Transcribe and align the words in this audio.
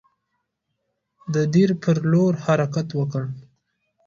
د 1.33 1.35
دیر 1.53 1.69
پر 1.81 1.97
لور 2.11 2.33
حرکت 2.45 2.87
وکړ. 2.99 3.23